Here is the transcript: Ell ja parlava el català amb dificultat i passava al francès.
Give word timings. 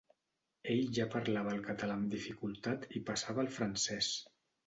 Ell 0.75 0.87
ja 0.97 1.05
parlava 1.15 1.51
el 1.57 1.61
català 1.67 1.97
amb 1.99 2.09
dificultat 2.15 2.89
i 3.01 3.05
passava 3.11 3.45
al 3.47 3.53
francès. 3.59 4.11